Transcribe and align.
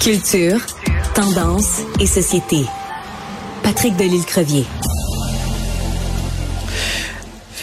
Culture, 0.00 0.58
tendance 1.14 1.82
et 2.00 2.06
société. 2.06 2.64
Patrick 3.62 3.96
Delisle-Crevier. 3.96 4.64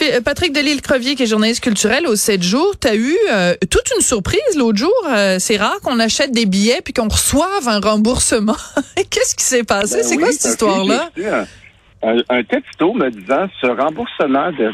Euh, 0.02 0.20
Patrick 0.24 0.52
Delisle-Crevier, 0.52 1.14
qui 1.14 1.24
est 1.24 1.26
journaliste 1.26 1.62
culturel 1.62 2.06
au 2.06 2.16
7 2.16 2.42
jours, 2.42 2.74
tu 2.80 2.88
as 2.88 2.94
eu 2.94 3.16
euh, 3.30 3.54
toute 3.70 3.90
une 3.94 4.02
surprise 4.02 4.40
l'autre 4.56 4.78
jour. 4.78 4.92
Euh, 5.08 5.36
c'est 5.38 5.56
rare 5.56 5.80
qu'on 5.82 5.98
achète 6.00 6.32
des 6.32 6.46
billets 6.46 6.80
puis 6.82 6.92
qu'on 6.92 7.08
reçoive 7.08 7.66
un 7.68 7.80
remboursement. 7.80 8.56
Qu'est-ce 8.96 9.34
qui 9.34 9.44
s'est 9.44 9.64
passé? 9.64 9.96
Ben 9.96 10.04
c'est 10.04 10.16
oui, 10.16 10.22
quoi 10.22 10.32
cette 10.32 10.42
que 10.42 10.48
histoire-là? 10.48 11.10
Un, 12.02 12.16
un- 12.30 12.42
texto 12.44 12.94
me 12.94 13.10
disant 13.10 13.46
ce 13.60 13.66
remboursement 13.66 14.50
de 14.52 14.72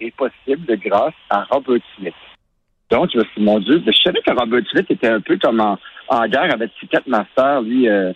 10 0.00 0.06
est 0.06 0.14
possible 0.14 0.78
grâce 0.84 1.14
à 1.30 1.44
Robert 1.50 1.80
Smith. 1.96 2.12
Donc, 2.90 3.08
je 3.14 3.18
me 3.18 3.22
suis 3.22 3.32
dit, 3.38 3.44
mon 3.44 3.60
Dieu, 3.60 3.82
je 3.86 3.92
savais 4.04 4.20
que 4.26 4.32
Robert 4.38 4.62
Smith 4.70 4.86
était 4.90 5.08
un 5.08 5.20
peu 5.20 5.38
comme 5.38 5.60
en, 5.60 5.78
en 6.10 6.26
guerre 6.28 6.52
avec 6.52 6.70
Ticketmaster. 6.78 7.62
Lui, 7.62 7.88
euh, 7.88 8.12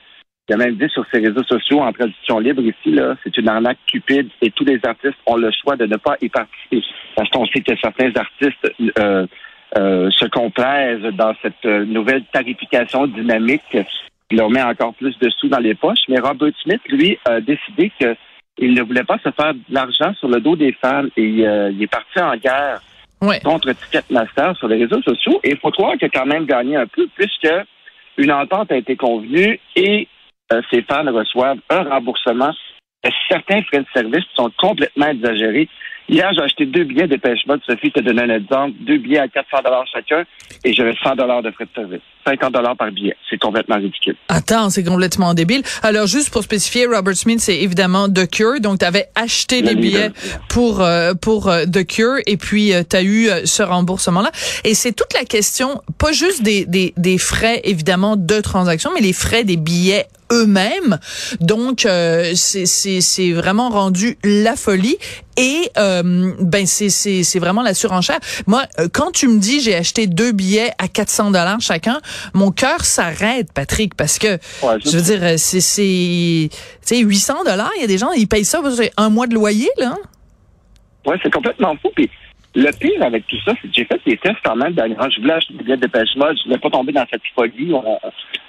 il 0.48 0.54
a 0.54 0.58
même 0.58 0.76
dit 0.76 0.88
sur 0.90 1.04
ses 1.12 1.20
réseaux 1.20 1.44
sociaux, 1.44 1.80
en 1.80 1.92
traduction 1.92 2.38
libre 2.38 2.60
ici, 2.60 2.90
là, 2.92 3.14
c'est 3.24 3.34
une 3.38 3.48
arnaque 3.48 3.78
cupide 3.86 4.28
et 4.42 4.50
tous 4.50 4.64
les 4.64 4.78
artistes 4.84 5.16
ont 5.26 5.36
le 5.36 5.50
choix 5.50 5.76
de 5.76 5.86
ne 5.86 5.96
pas 5.96 6.16
y 6.20 6.28
participer. 6.28 6.82
Parce 7.16 7.30
qu'on 7.30 7.46
sait 7.46 7.62
que 7.62 7.74
certains 7.80 8.12
artistes 8.14 8.72
euh, 8.98 9.26
euh, 9.78 10.10
se 10.10 10.26
complaisent 10.26 11.14
dans 11.14 11.34
cette 11.40 11.64
euh, 11.64 11.86
nouvelle 11.86 12.24
tarification 12.30 13.06
dynamique 13.06 13.62
qui 14.28 14.36
leur 14.36 14.50
met 14.50 14.62
encore 14.62 14.92
plus 14.94 15.18
de 15.18 15.30
sous 15.30 15.48
dans 15.48 15.58
les 15.60 15.74
poches. 15.74 16.04
Mais 16.08 16.20
Robert 16.20 16.52
Smith, 16.62 16.82
lui, 16.88 17.18
a 17.24 17.40
décidé 17.40 17.90
qu'il 17.98 18.74
ne 18.74 18.82
voulait 18.82 19.04
pas 19.04 19.18
se 19.24 19.30
faire 19.30 19.54
de 19.54 19.60
l'argent 19.70 20.12
sur 20.14 20.28
le 20.28 20.40
dos 20.40 20.56
des 20.56 20.72
fans 20.72 21.06
et 21.16 21.46
euh, 21.46 21.70
il 21.70 21.82
est 21.82 21.86
parti 21.90 22.20
en 22.20 22.36
guerre 22.36 22.80
Ouais. 23.22 23.40
contre 23.40 23.72
Ticketmaster 23.72 24.54
sur 24.58 24.68
les 24.68 24.76
réseaux 24.84 25.00
sociaux. 25.00 25.40
Et 25.42 25.52
il 25.52 25.56
faut 25.56 25.70
croire 25.70 25.94
qu'il 25.96 26.04
a 26.04 26.10
quand 26.10 26.26
même 26.26 26.44
gagné 26.44 26.76
un 26.76 26.86
peu 26.86 27.06
puisque 27.14 27.48
une 28.16 28.32
entente 28.32 28.70
a 28.72 28.76
été 28.76 28.96
convenue 28.96 29.58
et 29.76 30.08
euh, 30.52 30.60
ses 30.70 30.82
fans 30.82 31.10
reçoivent 31.12 31.58
un 31.70 31.82
remboursement 31.84 32.52
certains 33.28 33.62
frais 33.62 33.80
de 33.80 33.86
service 33.92 34.24
sont 34.34 34.50
complètement 34.58 35.08
exagérés. 35.08 35.68
Hier, 36.08 36.30
j'ai 36.34 36.42
acheté 36.42 36.66
deux 36.66 36.84
billets 36.84 37.06
de 37.06 37.18
Mode. 37.46 37.60
Sophie 37.66 37.90
te 37.90 38.00
donné 38.00 38.22
un 38.22 38.36
exemple. 38.36 38.72
Deux 38.80 38.98
billets 38.98 39.20
à 39.20 39.28
400 39.28 39.58
chacun 39.92 40.24
et 40.64 40.72
j'avais 40.72 40.94
100 41.02 41.16
de 41.16 41.50
frais 41.50 41.64
de 41.64 41.70
service. 41.74 42.00
50 42.26 42.52
par 42.78 42.90
billet. 42.90 43.16
C'est 43.28 43.38
complètement 43.38 43.76
ridicule. 43.76 44.16
Attends, 44.28 44.70
c'est 44.70 44.84
complètement 44.84 45.34
débile. 45.34 45.62
Alors, 45.82 46.06
juste 46.06 46.30
pour 46.30 46.42
spécifier, 46.42 46.86
Robert 46.86 47.16
Smith, 47.16 47.40
c'est 47.40 47.58
évidemment 47.58 48.08
The 48.08 48.30
Cure. 48.30 48.60
Donc, 48.60 48.78
tu 48.80 48.84
avais 48.84 49.08
acheté 49.14 49.60
Le 49.60 49.68
des 49.68 49.74
leader. 49.74 50.10
billets 50.10 50.12
pour 50.48 50.80
euh, 50.80 51.14
pour 51.14 51.48
euh, 51.48 51.64
The 51.66 51.86
Cure 51.86 52.16
et 52.26 52.36
puis 52.36 52.72
tu 52.88 52.96
as 52.96 53.02
eu 53.02 53.28
euh, 53.28 53.42
ce 53.44 53.62
remboursement-là. 53.62 54.30
Et 54.64 54.74
c'est 54.74 54.92
toute 54.92 55.12
la 55.14 55.24
question, 55.24 55.82
pas 55.98 56.12
juste 56.12 56.42
des, 56.42 56.64
des, 56.64 56.94
des 56.96 57.18
frais, 57.18 57.60
évidemment, 57.64 58.16
de 58.16 58.40
transaction, 58.40 58.90
mais 58.94 59.00
les 59.00 59.12
frais 59.12 59.44
des 59.44 59.56
billets 59.56 60.06
eux-mêmes. 60.34 60.98
Donc, 61.40 61.86
euh, 61.86 62.32
c'est- 62.34 62.66
c'est 62.66 63.00
c'est 63.00 63.32
vraiment 63.32 63.70
rendu 63.70 64.18
la 64.24 64.56
folie. 64.56 64.96
Et 65.36 65.70
euh, 65.78 66.32
ben 66.40 66.64
c'est 66.66 66.90
c'est 66.90 67.24
c'est 67.24 67.38
vraiment 67.40 67.62
la 67.62 67.74
surenchère. 67.74 68.18
Moi, 68.46 68.62
euh, 68.78 68.88
quand 68.92 69.10
tu 69.10 69.26
me 69.26 69.38
dis 69.38 69.60
j'ai 69.60 69.74
acheté 69.74 70.06
deux 70.06 70.30
billets 70.32 70.70
à 70.78 70.86
400 70.86 71.30
dollars 71.32 71.60
chacun, 71.60 72.00
mon 72.34 72.50
cœur 72.52 72.84
s'arrête, 72.84 73.52
Patrick, 73.52 73.94
parce 73.96 74.18
que 74.20 74.38
Ouais, 74.62 74.76
je 74.84 74.90
je 74.90 74.96
veux 74.96 75.02
dire, 75.02 75.38
c'est 75.38 75.60
c'est 75.60 76.50
tu 76.50 76.56
sais 76.82 76.98
800 76.98 77.42
dollars. 77.44 77.70
Il 77.78 77.80
y 77.80 77.84
a 77.84 77.88
des 77.88 77.98
gens 77.98 78.12
ils 78.12 78.28
payent 78.28 78.44
ça, 78.44 78.60
c'est 78.76 78.92
un 78.96 79.08
mois 79.08 79.26
de 79.26 79.34
loyer 79.34 79.70
là. 79.78 79.96
Oui, 81.06 81.16
c'est 81.22 81.32
complètement 81.32 81.74
fou. 81.82 81.88
Puis 81.96 82.08
le 82.54 82.70
pire 82.78 83.02
avec 83.02 83.26
tout 83.26 83.36
ça, 83.44 83.52
c'est 83.60 83.68
que 83.68 83.74
j'ai 83.74 83.84
fait 83.84 84.00
des 84.06 84.16
tests 84.16 84.38
quand 84.44 84.56
même. 84.56 84.72
Dernièrement. 84.74 85.10
Je 85.10 85.20
voulais 85.20 85.34
acheter 85.34 85.54
des 85.54 85.64
billets 85.64 85.76
de 85.76 85.82
Dépêche 85.82 86.14
Mode. 86.16 86.36
Je 86.38 86.44
voulais 86.44 86.58
pas 86.58 86.70
tomber 86.70 86.92
dans 86.92 87.06
cette 87.10 87.22
folie. 87.34 87.72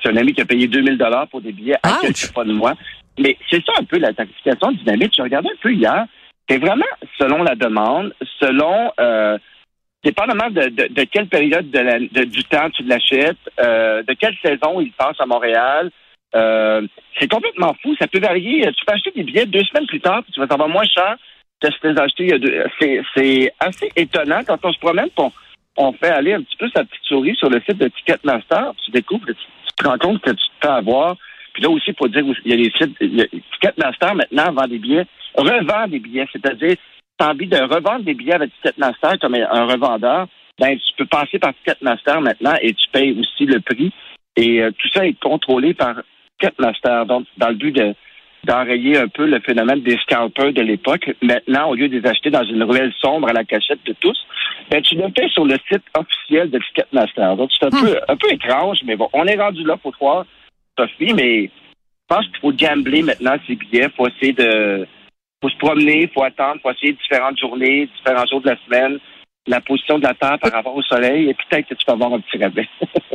C'est 0.03 0.09
un 0.11 0.17
ami 0.17 0.33
qui 0.33 0.41
a 0.41 0.45
payé 0.45 0.67
2000 0.67 0.97
dollars 0.97 1.27
pour 1.27 1.41
des 1.41 1.51
billets 1.51 1.77
à 1.83 1.89
Ouch! 1.93 2.01
quelques 2.01 2.33
fois 2.33 2.45
de 2.45 2.53
mois. 2.53 2.73
Mais 3.17 3.37
c'est 3.49 3.63
ça 3.65 3.71
un 3.79 3.83
peu 3.83 3.97
la 3.97 4.13
tarification 4.13 4.71
dynamique. 4.73 5.13
Je 5.17 5.21
regardais 5.23 5.49
un 5.49 5.59
peu 5.61 5.71
hier. 5.73 6.05
C'est 6.49 6.57
vraiment 6.59 6.85
selon 7.17 7.41
la 7.43 7.55
demande, 7.55 8.13
selon 8.39 8.91
euh, 8.99 9.37
dépendamment 10.03 10.49
de, 10.51 10.69
de, 10.69 10.93
de 10.93 11.03
quelle 11.05 11.27
période 11.27 11.71
de 11.71 11.79
la- 11.79 11.99
de- 11.99 12.25
du 12.29 12.43
temps 12.43 12.69
tu 12.69 12.83
l'achètes, 12.83 13.37
euh, 13.59 14.03
de 14.03 14.13
quelle 14.13 14.35
saison 14.43 14.79
il 14.79 14.91
passe 14.91 15.19
à 15.19 15.25
Montréal. 15.25 15.89
Euh, 16.35 16.85
c'est 17.19 17.31
complètement 17.31 17.73
fou. 17.81 17.95
Ça 17.97 18.07
peut 18.07 18.19
varier. 18.19 18.61
Tu 18.73 18.85
peux 18.85 18.93
acheter 18.93 19.11
des 19.15 19.23
billets 19.23 19.45
deux 19.47 19.63
semaines 19.63 19.87
plus 19.87 20.01
tard, 20.01 20.21
puis 20.23 20.33
tu 20.33 20.39
vas 20.39 20.47
savoir 20.47 20.69
moins 20.69 20.83
cher 20.83 21.15
C'est, 23.15 23.51
assez 23.59 23.91
étonnant 23.95 24.41
quand 24.45 24.57
on 24.63 24.71
se 24.71 24.79
promène, 24.79 25.09
on, 25.17 25.31
on 25.77 25.93
fait 25.93 26.09
aller 26.09 26.33
un 26.33 26.41
petit 26.41 26.57
peu 26.57 26.69
sa 26.69 26.83
petite 26.83 27.03
souris 27.03 27.35
sur 27.35 27.49
le 27.49 27.61
site 27.61 27.77
de 27.77 27.87
Ticketmaster, 27.87 28.73
tu 28.83 28.91
découvres, 28.91 29.25
tu, 29.27 29.35
te 29.77 29.87
rends 29.87 29.97
compte 29.97 30.21
que 30.21 30.31
tu 30.31 30.45
te 30.59 30.67
avoir. 30.67 31.17
Puis 31.53 31.63
là 31.63 31.69
aussi, 31.69 31.93
faut 31.97 32.07
dire, 32.07 32.23
il 32.43 32.51
y 32.51 32.53
a 32.53 32.57
des 32.57 32.71
sites, 32.77 33.01
a- 33.01 33.37
Ticketmaster 33.53 34.15
maintenant 34.15 34.51
vend 34.51 34.67
des 34.67 34.79
billets, 34.79 35.05
revend 35.37 35.87
des 35.87 35.99
billets, 35.99 36.27
c'est-à-dire, 36.31 36.75
tu 37.17 37.25
as 37.25 37.29
envie 37.29 37.47
de 37.47 37.57
revendre 37.57 38.03
des 38.03 38.13
billets 38.13 38.35
avec 38.35 38.51
Ticketmaster 38.55 39.19
comme 39.19 39.35
un 39.35 39.65
revendeur, 39.65 40.27
ben 40.59 40.77
tu 40.77 40.93
peux 40.97 41.05
passer 41.05 41.39
par 41.39 41.53
Ticketmaster 41.55 42.21
maintenant 42.21 42.55
et 42.61 42.73
tu 42.73 42.87
payes 42.91 43.17
aussi 43.19 43.45
le 43.45 43.59
prix. 43.59 43.91
Et 44.37 44.61
euh, 44.61 44.71
tout 44.71 44.89
ça 44.93 45.05
est 45.05 45.19
contrôlé 45.19 45.73
par 45.73 45.95
Ticketmaster, 46.39 47.05
donc 47.05 47.25
dans 47.37 47.49
le 47.49 47.55
but 47.55 47.71
de 47.71 47.95
d'enrayer 48.45 48.97
un 48.97 49.07
peu 49.07 49.25
le 49.25 49.39
phénomène 49.39 49.81
des 49.81 49.97
scalpers 49.97 50.53
de 50.53 50.61
l'époque. 50.61 51.11
Maintenant, 51.21 51.69
au 51.69 51.75
lieu 51.75 51.89
de 51.89 51.99
les 51.99 52.07
acheter 52.07 52.29
dans 52.29 52.43
une 52.43 52.63
ruelle 52.63 52.93
sombre 52.99 53.27
à 53.27 53.33
la 53.33 53.43
cachette 53.43 53.83
de 53.85 53.93
tous, 53.99 54.17
ben, 54.69 54.81
tu 54.81 54.95
le 54.95 55.07
fais 55.17 55.27
sur 55.29 55.45
le 55.45 55.57
site 55.67 55.83
officiel 55.97 56.49
de 56.49 56.59
Ticketmaster. 56.59 57.35
Donc, 57.35 57.51
c'est 57.51 57.65
un, 57.65 57.69
peu, 57.69 57.99
un 58.07 58.15
peu 58.15 58.31
étrange, 58.31 58.79
mais 58.85 58.95
bon, 58.95 59.09
on 59.13 59.25
est 59.25 59.39
rendu 59.39 59.63
là, 59.63 59.77
faut 59.81 59.91
croire, 59.91 60.25
Sophie, 60.77 61.13
mais 61.13 61.45
je 61.45 62.15
pense 62.15 62.25
qu'il 62.27 62.37
faut 62.37 62.51
gambler 62.51 63.01
maintenant 63.01 63.35
ces 63.47 63.55
billets. 63.55 63.89
faut 63.95 64.07
essayer 64.07 64.33
de... 64.33 64.87
faut 65.41 65.49
se 65.49 65.57
promener, 65.57 66.09
faut 66.13 66.23
attendre, 66.23 66.61
faut 66.61 66.71
essayer 66.71 66.93
différentes 66.93 67.39
journées, 67.39 67.89
différents 67.97 68.25
jours 68.27 68.41
de 68.41 68.49
la 68.49 68.57
semaine, 68.65 68.99
la 69.47 69.61
position 69.61 69.97
de 69.97 70.03
la 70.03 70.13
Terre 70.13 70.37
par 70.39 70.51
rapport 70.51 70.75
au 70.75 70.83
Soleil, 70.83 71.29
et 71.29 71.33
peut-être 71.33 71.67
que 71.67 71.73
tu 71.73 71.85
peux 71.85 71.93
avoir 71.93 72.13
un 72.13 72.19
petit 72.19 72.37
rabais. 72.37 72.67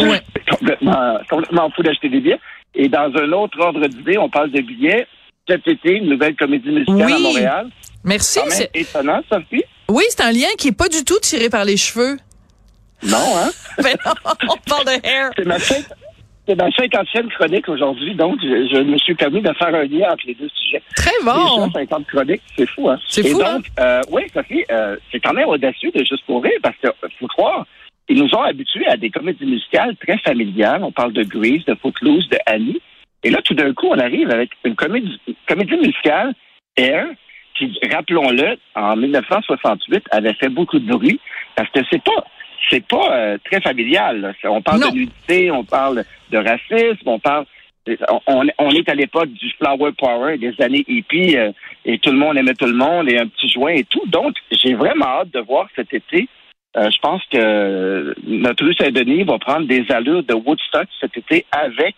Ouais. 0.00 0.20
Complètement, 0.50 1.18
complètement 1.28 1.70
fou 1.70 1.82
d'acheter 1.82 2.08
des 2.08 2.20
billets. 2.20 2.40
Et 2.74 2.88
dans 2.88 3.10
un 3.14 3.32
autre 3.32 3.58
ordre 3.60 3.86
d'idée, 3.86 4.18
on 4.18 4.28
parle 4.28 4.50
de 4.50 4.60
billets. 4.60 5.06
Cet 5.48 5.66
été, 5.68 5.92
une 5.96 6.08
nouvelle 6.08 6.34
comédie 6.36 6.70
musicale 6.70 6.96
Oui. 7.06 7.12
à 7.12 7.18
Montréal. 7.18 7.68
Merci. 8.02 8.40
C'est- 8.48 8.70
étonnant, 8.74 9.20
Sophie. 9.30 9.62
Oui, 9.88 10.04
c'est 10.08 10.22
un 10.22 10.32
lien 10.32 10.48
qui 10.58 10.68
est 10.68 10.76
pas 10.76 10.88
du 10.88 11.04
tout 11.04 11.18
tiré 11.20 11.48
par 11.50 11.64
les 11.64 11.76
cheveux. 11.76 12.16
Non, 13.02 13.18
hein? 13.36 13.50
Ben 13.82 13.96
non, 14.06 14.12
on 14.50 14.56
parle 14.70 14.84
de 14.86 15.06
hair. 15.06 15.30
C'est 15.36 15.44
ma, 15.46 15.56
ma 16.66 16.70
cinquantième 16.72 17.28
chronique 17.30 17.68
aujourd'hui, 17.68 18.14
donc 18.14 18.38
je, 18.42 18.68
je 18.72 18.82
me 18.82 18.96
suis 18.98 19.14
permis 19.14 19.42
de 19.42 19.52
faire 19.54 19.74
un 19.74 19.84
lien 19.84 20.10
entre 20.12 20.26
les 20.26 20.34
deux 20.34 20.48
sujets. 20.54 20.82
Très 20.96 21.10
Déjà, 21.20 21.32
bon. 21.34 21.70
50 21.70 22.06
chroniques, 22.06 22.42
c'est 22.56 22.68
fou, 22.70 22.88
hein? 22.88 22.98
C'est 23.08 23.24
Et 23.26 23.30
fou, 23.30 23.38
donc, 23.38 23.46
hein? 23.78 23.82
euh, 23.82 24.00
oui, 24.10 24.22
Sophie, 24.32 24.64
euh, 24.70 24.96
c'est 25.12 25.20
quand 25.20 25.32
même 25.34 25.48
audacieux 25.48 25.90
de 25.94 25.98
Juste 26.04 26.24
pour 26.26 26.42
rire, 26.42 26.58
parce 26.62 26.76
que, 26.82 26.88
euh, 26.88 27.08
faut 27.20 27.26
croire, 27.28 27.66
ils 28.08 28.18
nous 28.22 28.34
ont 28.34 28.42
habitués 28.42 28.86
à 28.86 28.96
des 28.96 29.10
comédies 29.10 29.46
musicales 29.46 29.96
très 29.96 30.18
familiales. 30.18 30.84
On 30.84 30.92
parle 30.92 31.12
de 31.12 31.22
Grease, 31.22 31.64
de 31.64 31.74
Footloose, 31.74 32.28
de 32.28 32.38
Annie. 32.46 32.80
Et 33.22 33.30
là, 33.30 33.40
tout 33.42 33.54
d'un 33.54 33.72
coup, 33.72 33.86
on 33.90 33.98
arrive 33.98 34.30
avec 34.30 34.50
une 34.64 34.74
comédie, 34.76 35.18
comédie 35.46 35.76
musicale, 35.76 36.34
Air, 36.76 37.06
qui, 37.56 37.72
rappelons-le, 37.90 38.56
en 38.74 38.96
1968, 38.96 40.04
avait 40.10 40.34
fait 40.34 40.48
beaucoup 40.48 40.78
de 40.78 40.86
bruit, 40.86 41.18
parce 41.56 41.70
que 41.70 41.80
c'est 41.90 42.02
pas, 42.02 42.24
c'est 42.68 42.86
pas 42.86 43.12
euh, 43.16 43.38
très 43.44 43.60
familial. 43.60 44.20
là. 44.20 44.32
On 44.50 44.60
parle 44.60 44.80
Non. 44.80 44.90
de 44.90 44.96
nudité, 44.96 45.50
on 45.50 45.64
parle 45.64 46.04
de 46.30 46.38
racisme, 46.38 47.06
on 47.06 47.18
parle 47.18 47.46
on, 48.26 48.46
on 48.58 48.70
est 48.70 48.88
à 48.88 48.94
l'époque 48.94 49.30
du 49.30 49.50
flower 49.58 49.92
power, 49.92 50.38
des 50.38 50.54
années 50.60 50.84
hippies, 50.88 51.36
euh, 51.36 51.52
et 51.84 51.98
tout 51.98 52.10
le 52.10 52.16
monde 52.18 52.36
aimait 52.38 52.54
tout 52.54 52.66
le 52.66 52.72
monde, 52.74 53.10
et 53.10 53.18
un 53.18 53.26
petit 53.26 53.48
joint 53.50 53.72
et 53.72 53.84
tout. 53.84 54.02
Donc, 54.06 54.34
j'ai 54.50 54.74
vraiment 54.74 55.06
hâte 55.06 55.30
de 55.32 55.40
voir 55.40 55.68
cet 55.76 55.92
été. 55.92 56.28
Euh, 56.76 56.90
je 56.90 56.98
pense 57.00 57.22
que 57.30 58.14
notre 58.26 58.64
rue 58.64 58.74
Saint-Denis 58.74 59.22
va 59.22 59.38
prendre 59.38 59.66
des 59.66 59.84
allures 59.90 60.24
de 60.24 60.34
Woodstock 60.34 60.88
cet 61.00 61.16
été 61.16 61.46
avec 61.52 61.94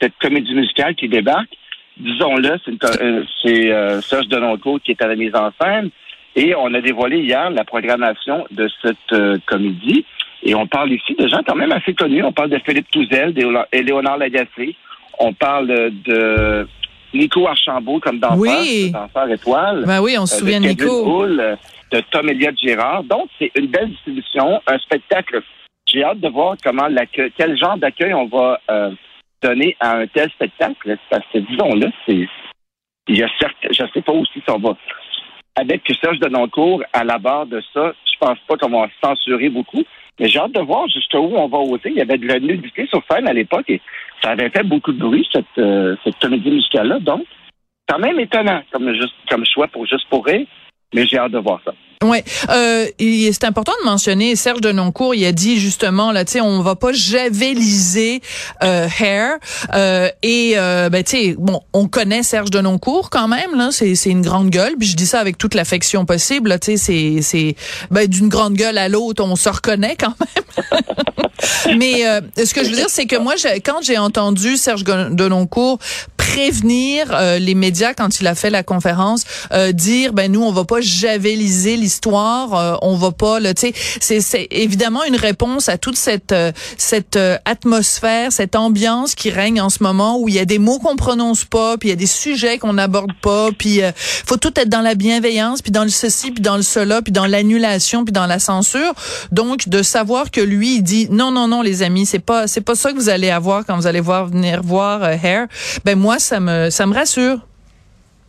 cette 0.00 0.14
comédie 0.20 0.54
musicale 0.54 0.94
qui 0.94 1.08
débarque. 1.08 1.56
Disons-le, 1.96 2.58
c'est, 2.64 2.84
euh, 2.84 3.22
euh, 3.46 4.00
Serge 4.00 4.26
Denoncourt 4.28 4.80
qui 4.80 4.92
est 4.92 5.02
à 5.02 5.08
la 5.08 5.16
mise 5.16 5.34
en 5.34 5.50
scène. 5.60 5.90
Et 6.34 6.54
on 6.54 6.72
a 6.72 6.80
dévoilé 6.80 7.18
hier 7.18 7.50
la 7.50 7.64
programmation 7.64 8.46
de 8.50 8.68
cette 8.82 9.12
euh, 9.12 9.38
comédie. 9.46 10.04
Et 10.42 10.54
on 10.54 10.66
parle 10.66 10.92
ici 10.92 11.14
de 11.14 11.28
gens 11.28 11.42
quand 11.46 11.54
même 11.54 11.72
assez 11.72 11.94
connus. 11.94 12.24
On 12.24 12.32
parle 12.32 12.50
de 12.50 12.58
Philippe 12.58 12.90
Touzel 12.90 13.34
Léonard 13.72 14.18
Lagacé. 14.18 14.74
On 15.18 15.32
parle 15.32 15.68
de 15.68 16.66
Nico 17.14 17.46
Archambault 17.46 18.00
comme 18.00 18.18
danseur, 18.18 18.38
Oui. 18.38 18.90
danseur 18.92 19.30
étoile. 19.30 19.84
Ben 19.86 20.00
oui, 20.00 20.16
on 20.18 20.26
se 20.26 20.34
Euh, 20.34 20.38
souvient 20.38 20.60
de 20.60 20.66
Nico. 20.68 21.24
Euh, 21.24 21.56
de 21.90 22.00
Tom 22.10 22.28
Elliott 22.28 22.56
Gérard. 22.58 23.04
Donc, 23.04 23.28
c'est 23.38 23.50
une 23.56 23.66
belle 23.66 23.90
distribution, 23.90 24.60
un 24.66 24.78
spectacle. 24.78 25.42
J'ai 25.86 26.02
hâte 26.04 26.20
de 26.20 26.28
voir 26.28 26.56
comment 26.64 26.88
l'accueil, 26.88 27.30
quel 27.36 27.56
genre 27.58 27.76
d'accueil 27.76 28.14
on 28.14 28.26
va 28.26 28.58
euh, 28.70 28.90
donner 29.42 29.76
à 29.80 29.98
un 29.98 30.06
tel 30.06 30.30
spectacle. 30.30 30.96
Parce 31.10 31.24
que, 31.32 31.38
disons-le, 31.38 31.88
c'est, 32.06 32.26
il 33.08 33.18
y 33.18 33.22
a 33.22 33.28
certes, 33.38 33.56
je 33.70 33.84
sais 33.92 34.00
pas 34.00 34.12
aussi 34.12 34.32
si 34.40 34.50
on 34.50 34.58
va, 34.58 34.74
avec 35.56 35.82
Serge 36.02 36.18
Denoncourt 36.20 36.82
à 36.94 37.04
la 37.04 37.18
barre 37.18 37.44
de 37.46 37.60
ça, 37.74 37.92
je 38.10 38.18
pense 38.18 38.38
pas 38.48 38.56
qu'on 38.56 38.70
va 38.80 38.88
censurer 39.04 39.50
beaucoup. 39.50 39.82
Mais 40.20 40.28
j'ai 40.28 40.38
hâte 40.38 40.52
de 40.52 40.60
voir 40.60 40.88
jusqu'où 40.88 41.18
on 41.18 41.48
va 41.48 41.58
oser. 41.58 41.90
Il 41.90 41.94
y 41.96 42.00
avait 42.00 42.16
de 42.18 42.26
la 42.26 42.38
nudité 42.38 42.86
sur 42.86 43.02
scène 43.10 43.26
à 43.28 43.32
l'époque 43.32 43.64
et 43.68 43.80
ça 44.22 44.30
avait 44.30 44.50
fait 44.50 44.62
beaucoup 44.62 44.92
de 44.92 44.98
bruit, 44.98 45.26
cette, 45.32 45.44
euh, 45.58 45.96
cette 46.04 46.18
comédie 46.18 46.50
musicale-là. 46.50 47.00
Donc, 47.00 47.24
quand 47.88 47.98
même 47.98 48.18
étonnant 48.20 48.62
comme, 48.70 48.92
juste, 48.94 49.14
comme 49.28 49.44
choix 49.44 49.68
pour 49.68 49.86
Juste 49.86 50.08
pour 50.08 50.24
rire, 50.24 50.46
mais 50.94 51.06
j'ai 51.06 51.18
hâte 51.18 51.32
de 51.32 51.38
voir 51.38 51.60
ça. 51.64 51.72
Ouais, 52.02 52.24
euh, 52.50 52.86
c'est 52.98 53.44
important 53.44 53.72
de 53.80 53.84
mentionner 53.84 54.34
Serge 54.36 54.60
Denoncourt. 54.60 55.14
Il 55.14 55.24
a 55.24 55.32
dit 55.32 55.58
justement 55.58 56.12
là, 56.12 56.24
tu 56.24 56.32
sais, 56.32 56.40
on 56.40 56.60
va 56.60 56.74
pas 56.74 56.92
javeliser 56.92 58.20
euh, 58.62 58.88
Hair 59.00 59.36
euh, 59.74 60.08
et 60.22 60.54
euh, 60.56 60.88
ben 60.88 61.04
tu 61.04 61.10
sais, 61.10 61.36
bon, 61.38 61.60
on 61.72 61.86
connaît 61.88 62.22
Serge 62.22 62.50
Denoncourt 62.50 63.10
quand 63.10 63.28
même 63.28 63.54
là. 63.56 63.68
C'est 63.70 63.94
c'est 63.94 64.10
une 64.10 64.22
grande 64.22 64.50
gueule. 64.50 64.74
Puis 64.78 64.88
je 64.88 64.96
dis 64.96 65.06
ça 65.06 65.20
avec 65.20 65.38
toute 65.38 65.54
l'affection 65.54 66.04
possible. 66.04 66.58
Tu 66.60 66.72
sais, 66.72 66.76
c'est 66.76 67.22
c'est 67.22 67.56
ben 67.90 68.06
d'une 68.06 68.28
grande 68.28 68.54
gueule 68.54 68.78
à 68.78 68.88
l'autre, 68.88 69.24
on 69.24 69.36
se 69.36 69.48
reconnaît 69.48 69.96
quand 69.98 70.14
même. 70.18 70.82
Mais 71.78 72.06
euh, 72.06 72.20
ce 72.36 72.54
que 72.54 72.64
je 72.64 72.70
veux 72.70 72.76
dire, 72.76 72.88
c'est 72.88 73.06
que 73.06 73.16
moi, 73.16 73.34
quand 73.64 73.82
j'ai 73.82 73.98
entendu 73.98 74.56
Serge 74.56 74.84
Denoncourt 74.84 75.78
prévenir 76.22 77.08
euh, 77.10 77.38
les 77.38 77.54
médias 77.54 77.94
quand 77.94 78.20
il 78.20 78.26
a 78.28 78.34
fait 78.36 78.50
la 78.50 78.62
conférence, 78.62 79.24
euh, 79.52 79.72
dire 79.72 80.12
ben 80.12 80.30
nous 80.30 80.42
on 80.42 80.52
va 80.52 80.64
pas 80.64 80.80
javeliser 80.80 81.76
l'histoire, 81.76 82.54
euh, 82.54 82.76
on 82.80 82.96
va 82.96 83.10
pas 83.10 83.40
le 83.40 83.52
tu 83.54 83.72
sais 84.00 84.20
c'est 84.20 84.46
évidemment 84.50 85.02
une 85.04 85.16
réponse 85.16 85.68
à 85.68 85.78
toute 85.78 85.96
cette 85.96 86.34
cette 86.78 87.18
atmosphère, 87.44 88.32
cette 88.32 88.54
ambiance 88.54 89.16
qui 89.16 89.30
règne 89.30 89.60
en 89.60 89.68
ce 89.68 89.82
moment 89.82 90.18
où 90.18 90.28
il 90.28 90.34
y 90.34 90.38
a 90.38 90.44
des 90.44 90.60
mots 90.60 90.78
qu'on 90.78 90.94
prononce 90.94 91.44
pas, 91.44 91.76
puis 91.76 91.88
il 91.88 91.92
y 91.92 91.94
a 91.94 91.96
des 91.96 92.06
sujets 92.06 92.58
qu'on 92.58 92.74
n'aborde 92.74 93.12
pas, 93.20 93.48
puis 93.58 93.80
faut 93.96 94.36
tout 94.36 94.52
être 94.56 94.68
dans 94.68 94.80
la 94.80 94.94
bienveillance, 94.94 95.60
puis 95.60 95.72
dans 95.72 95.84
le 95.84 95.90
ceci, 95.90 96.30
puis 96.30 96.42
dans 96.42 96.56
le 96.56 96.62
cela, 96.62 97.02
puis 97.02 97.12
dans 97.12 97.26
l'annulation, 97.26 98.04
puis 98.04 98.12
dans 98.12 98.26
la 98.26 98.38
censure. 98.38 98.94
Donc 99.32 99.68
de 99.68 99.82
savoir 99.82 100.30
que 100.30 100.40
lui 100.40 100.76
il 100.76 100.82
dit 100.82 101.08
non 101.10 101.32
non 101.32 101.48
non 101.48 101.62
les 101.62 101.82
amis, 101.82 102.06
c'est 102.06 102.20
pas 102.20 102.46
c'est 102.46 102.60
pas 102.60 102.76
ça 102.76 102.92
que 102.92 102.96
vous 102.96 103.08
allez 103.08 103.30
avoir 103.30 103.66
quand 103.66 103.76
vous 103.76 103.88
allez 103.88 104.00
voir 104.00 104.26
venir 104.26 104.62
voir 104.62 105.02
Hair. 105.04 105.48
Ben 105.84 105.98
moi 105.98 106.11
ça 106.18 106.40
me, 106.40 106.70
ça 106.70 106.86
me 106.86 106.94
rassure. 106.94 107.38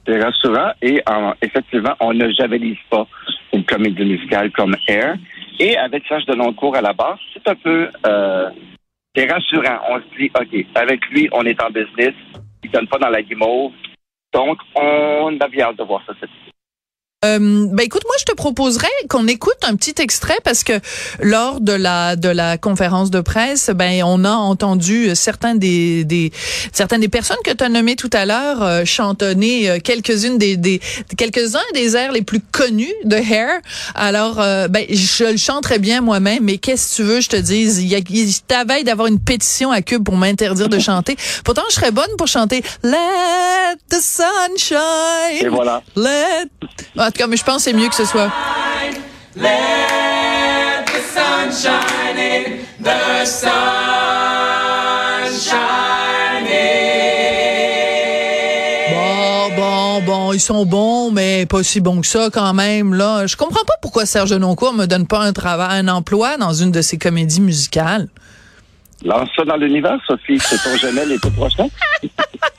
C'est 0.06 0.22
rassurant 0.22 0.72
et 0.82 1.02
effectivement, 1.42 1.94
on 2.00 2.14
ne 2.14 2.30
javelise 2.32 2.78
pas 2.90 3.08
une 3.54 3.64
comédie 3.64 4.04
musicale 4.04 4.52
comme 4.52 4.76
Air. 4.88 5.16
Et 5.60 5.78
avec 5.78 6.04
Serge 6.08 6.26
Deloncourt 6.26 6.76
à 6.76 6.82
la 6.82 6.94
base, 6.94 7.20
c'est 7.34 7.48
un 7.48 7.56
peu 7.56 7.90
euh, 8.06 8.50
c'est 9.16 9.32
rassurant. 9.32 9.80
On 9.90 9.98
se 9.98 10.18
dit, 10.18 10.32
OK, 10.36 10.66
avec 10.76 11.06
lui, 11.08 11.30
on 11.32 11.44
est 11.44 11.62
en 11.62 11.70
business. 11.70 12.14
Il 12.64 12.72
donne 12.72 12.88
pas 12.88 12.98
dans 12.98 13.10
la 13.10 13.22
guimauve. 13.22 13.72
Donc, 14.34 14.58
on 14.76 15.38
a 15.40 15.48
bien 15.48 15.68
hâte 15.68 15.78
de 15.78 15.84
voir 15.84 16.02
ça 16.08 16.14
cette 16.20 16.30
euh, 17.24 17.68
ben 17.72 17.84
écoute, 17.84 18.04
moi 18.06 18.16
je 18.20 18.26
te 18.26 18.34
proposerais 18.34 18.88
qu'on 19.10 19.28
écoute 19.28 19.58
un 19.64 19.76
petit 19.76 19.96
extrait 20.02 20.38
parce 20.44 20.64
que 20.64 20.74
lors 21.22 21.62
de 21.62 21.74
la 21.74 22.16
de 22.16 22.30
la 22.30 22.58
conférence 22.58 23.12
de 23.12 23.22
presse, 23.22 23.70
ben 23.74 24.04
on 24.04 24.26
a 24.26 24.32
entendu 24.32 25.16
certains 25.16 25.56
des, 25.56 26.04
des 26.04 26.32
certaines 26.72 27.02
des 27.02 27.10
personnes 27.10 27.38
que 27.46 27.52
tu 27.52 27.64
as 27.64 27.70
nommées 27.70 27.96
tout 27.96 28.10
à 28.14 28.26
l'heure 28.26 28.62
euh, 28.62 28.86
chantonner 28.86 29.70
euh, 29.70 29.80
quelques-unes 29.84 30.38
des, 30.38 30.58
des 30.58 30.82
quelques-uns 31.18 31.60
des 31.74 31.96
airs 31.96 32.12
les 32.12 32.22
plus 32.22 32.40
connus 32.40 32.94
de 33.06 33.16
Hair. 33.16 33.62
Alors 33.96 34.40
euh, 34.40 34.68
ben 34.68 34.86
je 34.90 35.26
le 35.26 35.38
chanterais 35.38 35.80
bien 35.80 36.02
moi-même, 36.02 36.44
mais 36.44 36.58
qu'est-ce 36.58 36.92
que 36.92 36.96
tu 36.96 37.04
veux 37.04 37.22
je 37.22 37.30
te 37.30 37.36
dise, 37.36 37.80
il 37.80 37.88
y 37.88 37.96
a 37.96 38.00
il 38.10 38.84
d'avoir 38.84 39.08
une 39.08 39.20
pétition 39.20 39.72
à 39.72 39.82
Cube 39.82 40.04
pour 40.04 40.16
m'interdire 40.16 40.70
de 40.70 40.80
chanter. 40.80 41.16
Pourtant 41.44 41.64
je 41.70 41.76
serais 41.76 41.92
bonne 41.92 42.16
pour 42.18 42.28
chanter 42.28 42.64
Let 42.84 43.78
the 43.90 44.02
sunshine. 44.02 45.46
Et 45.46 45.48
voilà. 45.48 45.82
Let 45.96 46.50
ah, 46.98 47.12
tout 47.14 47.20
cas, 47.20 47.28
mais 47.28 47.38
je 47.38 47.44
pense 47.44 47.58
que 47.58 47.62
c'est 47.64 47.74
mieux 47.74 47.90
que 47.90 47.96
ce 47.96 48.06
soit. 48.06 48.32
Let 49.36 50.86
the 50.86 51.02
sunshine 51.14 52.18
in, 52.18 52.44
the 52.84 53.24
Bon, 58.90 59.50
bon, 59.56 60.02
bon, 60.02 60.34
ils 60.34 60.40
sont 60.40 60.66
bons, 60.66 61.12
mais 61.12 61.46
pas 61.46 61.64
si 61.64 61.82
bons 61.82 62.02
que 62.02 62.08
ça 62.08 62.30
quand 62.32 62.54
même. 62.54 62.94
Là, 62.94 63.28
je 63.28 63.36
comprends 63.36 63.64
pas 63.66 63.76
pourquoi 63.82 64.06
Serge 64.06 64.34
Noncourt 64.34 64.74
me 64.74 64.86
donne 64.86 65.08
pas 65.08 65.20
un 65.20 65.34
travail, 65.34 65.80
un 65.80 65.88
emploi 65.88 66.38
dans 66.38 66.54
une 66.54 66.72
de 66.72 66.82
ses 66.82 66.98
comédies 66.98 67.42
musicales. 67.42 68.08
Lance 69.06 69.30
ça 69.36 69.44
dans 69.46 69.58
l'univers, 69.58 70.00
Sophie. 70.08 70.40
C'est 70.40 70.58
ton 70.64 70.76
jamais 70.78 71.06
l'été 71.06 71.30
prochain. 71.32 71.68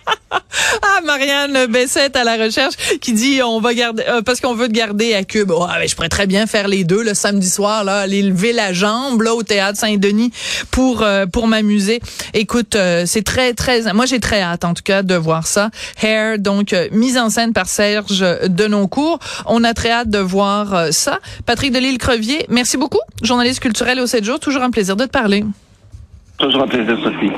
ah, 0.83 1.01
Marianne 1.05 1.67
Bessette 1.67 2.17
à 2.17 2.25
la 2.25 2.37
recherche 2.37 2.75
qui 3.01 3.13
dit 3.13 3.41
on 3.43 3.61
va 3.61 3.75
garder 3.75 4.03
euh, 4.09 4.23
parce 4.23 4.41
qu'on 4.41 4.55
veut 4.55 4.69
te 4.69 4.73
garder 4.73 5.15
à 5.15 5.25
Cube. 5.25 5.51
Oh, 5.51 5.67
je 5.87 5.95
pourrais 5.95 6.09
très 6.09 6.27
bien 6.27 6.47
faire 6.47 6.69
les 6.69 6.85
deux 6.85 7.03
le 7.03 7.15
samedi 7.15 7.49
soir 7.49 7.85
là, 7.85 8.01
aller 8.01 8.23
lever 8.23 8.53
la 8.53 8.73
jambe 8.73 9.23
là 9.23 9.35
au 9.35 9.43
théâtre 9.43 9.79
Saint-Denis 9.79 10.33
pour 10.71 11.03
euh, 11.03 11.27
pour 11.27 11.47
m'amuser. 11.47 12.01
Écoute, 12.33 12.77
euh, 12.77 13.05
c'est 13.07 13.23
très 13.23 13.55
très 13.55 13.93
moi 13.93 14.07
j'ai 14.07 14.21
très 14.21 14.41
hâte 14.41 14.65
en 14.65 14.75
tout 14.75 14.83
cas 14.83 15.03
de 15.03 15.15
voir 15.15 15.47
ça. 15.47 15.71
Hair 16.03 16.39
donc 16.39 16.75
mise 16.93 17.19
en 17.19 17.31
scène 17.31 17.53
par 17.53 17.67
Serge 17.67 18.25
Denoncourt. 18.49 19.19
On 19.47 19.65
a 19.65 19.75
très 19.75 19.91
hâte 19.91 20.11
de 20.11 20.19
voir 20.19 20.93
ça. 20.93 21.19
Patrick 21.47 21.73
Delisle 21.73 21.99
Crevier, 21.99 22.47
merci 22.49 22.77
beaucoup. 22.77 23.01
Journaliste 23.23 23.61
culturel 23.61 24.01
au 24.01 24.07
7 24.07 24.25
jours, 24.25 24.41
toujours 24.41 24.63
un 24.63 24.71
plaisir 24.71 24.97
de 24.97 25.05
te 25.05 25.11
parler. 25.11 25.45
Toujours 26.39 26.63
un 26.63 26.69
plaisir 26.69 26.99
Sophie. 27.03 27.31